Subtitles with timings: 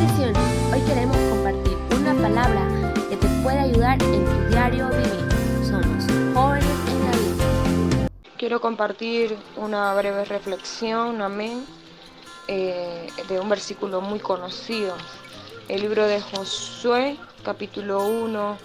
[0.00, 5.28] Hoy queremos compartir una palabra que te puede ayudar en tu diario vivir.
[5.62, 8.08] Somos jóvenes en la vida.
[8.38, 11.66] Quiero compartir una breve reflexión, amén,
[12.48, 14.94] eh, de un versículo muy conocido.
[15.68, 18.56] El libro de Josué, capítulo 1,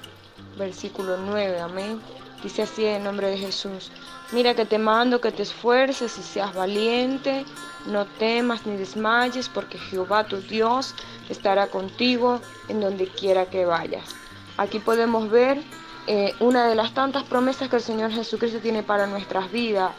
[0.57, 1.99] versículo 9, amén.
[2.45, 3.89] Dice así en nombre de Jesús.
[4.31, 7.43] Mira que te mando que te esfuerces y seas valiente,
[7.87, 10.93] no temas ni desmayes, porque Jehová tu Dios
[11.27, 14.15] estará contigo en donde quiera que vayas.
[14.57, 15.59] Aquí podemos ver
[16.05, 19.93] eh, una de las tantas promesas que el Señor Jesucristo tiene para nuestras vidas.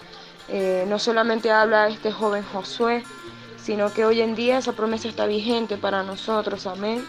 [0.46, 3.02] Eh, no solamente habla este joven Josué,
[3.60, 7.04] sino que hoy en día esa promesa está vigente para nosotros, amén.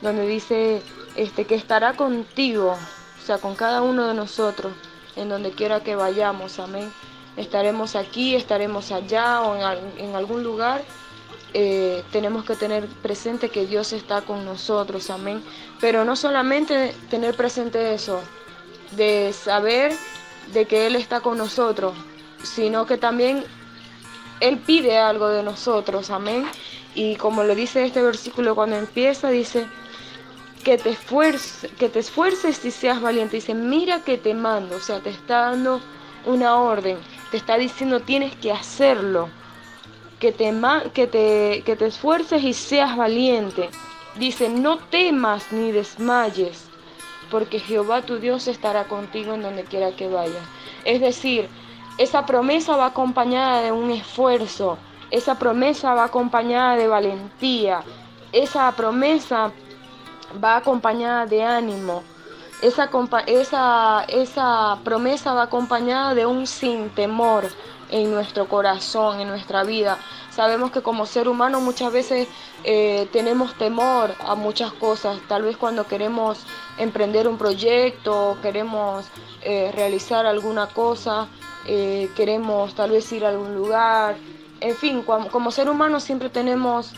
[0.00, 0.82] Donde dice
[1.14, 2.76] este, que estará contigo,
[3.26, 4.72] sea, con cada uno de nosotros,
[5.16, 6.92] en donde quiera que vayamos, amén.
[7.36, 10.84] Estaremos aquí, estaremos allá o en, algún lugar
[11.52, 15.42] eh, tenemos que tener presente que Dios está con nosotros, amén.
[15.80, 18.20] Pero no solamente tener presente eso,
[18.92, 19.92] de saber
[20.52, 21.94] de que Él está con nosotros,
[22.42, 23.44] sino que también
[24.40, 26.44] Él pide algo de nosotros, amén.
[26.94, 29.66] Y como lo dice este versículo cuando empieza, dice
[30.64, 30.96] que te,
[31.78, 33.36] que te esfuerces y seas valiente.
[33.36, 35.80] Dice, mira que te mando, o sea, te está dando
[36.26, 36.96] una orden,
[37.30, 39.28] te está diciendo tienes que hacerlo
[40.18, 40.52] que te,
[40.94, 43.68] que te, que te esfuerces y seas valiente.
[44.16, 46.68] Dice, no temas ni desmayes,
[47.30, 50.42] porque Jehová tu Dios estará contigo en donde quiera que vayas.
[50.84, 51.48] Es decir,
[51.98, 54.78] esa promesa va acompañada de un esfuerzo,
[55.10, 57.82] esa promesa va acompañada de valentía,
[58.32, 59.52] esa promesa
[60.42, 62.02] va acompañada de ánimo,
[62.62, 62.88] esa,
[63.26, 67.44] esa, esa promesa va acompañada de un sin temor
[67.90, 69.98] en nuestro corazón, en nuestra vida.
[70.30, 72.26] Sabemos que como ser humano muchas veces
[72.64, 75.18] eh, tenemos temor a muchas cosas.
[75.28, 76.44] Tal vez cuando queremos
[76.78, 79.06] emprender un proyecto, queremos
[79.42, 81.28] eh, realizar alguna cosa,
[81.66, 84.16] eh, queremos tal vez ir a algún lugar.
[84.60, 86.94] En fin, como, ser humano siempre tenemos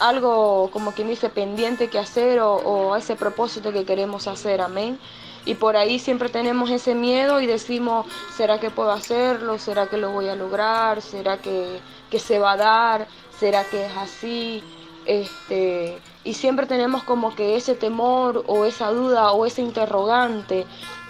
[0.00, 4.60] algo, como quien dice, pendiente que hacer o, o ese propósito que queremos hacer.
[4.60, 4.98] Amén.
[5.46, 9.58] Y por ahí siempre tenemos ese miedo y decimos, ¿será que puedo hacerlo?
[9.58, 11.02] ¿Será que lo voy a lograr?
[11.02, 11.80] ¿Será que,
[12.18, 13.08] se va a dar?
[13.38, 14.62] ¿Será que es así?
[15.04, 20.64] Este, y siempre tenemos como que ese temor o esa duda o ese interrogante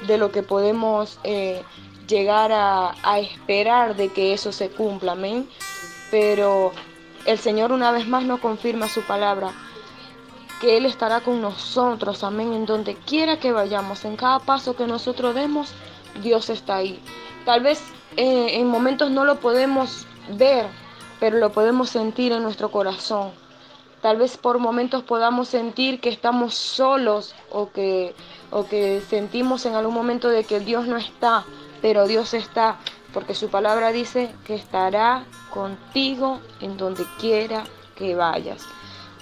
[0.08, 1.62] de lo que podemos eh,
[2.08, 5.48] llegar a, a, esperar de que eso se cumpla, amén.
[6.10, 6.72] Pero
[7.26, 9.52] el Señor una vez más nos confirma su palabra
[10.60, 14.86] que Él estará con nosotros, amén, en donde quiera que vayamos, en cada paso que
[14.86, 15.72] nosotros demos,
[16.22, 17.00] Dios está ahí.
[17.44, 17.82] Tal vez
[18.16, 20.66] eh, en momentos no lo podemos ver,
[21.20, 23.32] pero lo podemos sentir en nuestro corazón.
[24.00, 28.14] Tal vez por momentos podamos sentir que estamos solos o que,
[28.50, 31.44] o que sentimos en algún momento de que Dios no está,
[31.80, 32.78] pero Dios está,
[33.14, 37.64] porque su palabra dice que estará contigo en donde quiera
[37.94, 38.66] que vayas.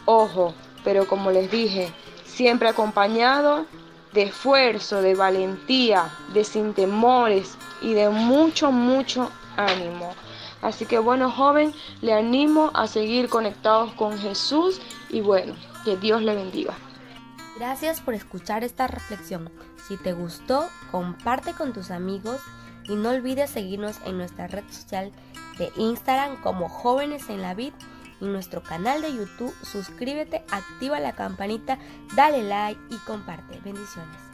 [0.07, 1.93] Ojo, pero como les dije,
[2.25, 3.67] siempre acompañado
[4.15, 10.15] de esfuerzo, de valentía, de sin temores y de mucho, mucho ánimo.
[10.63, 14.81] Así que bueno, joven, le animo a seguir conectados con Jesús
[15.11, 15.55] y bueno,
[15.85, 16.75] que Dios le bendiga.
[17.59, 19.51] Gracias por escuchar esta reflexión.
[19.87, 22.41] Si te gustó, comparte con tus amigos
[22.89, 25.13] y no olvides seguirnos en nuestra red social
[25.59, 27.73] de Instagram como Jóvenes en la Vid
[28.21, 29.55] en nuestro canal de YouTube.
[29.63, 31.79] Suscríbete, activa la campanita,
[32.15, 33.61] dale like y comparte.
[33.65, 34.32] Bendiciones.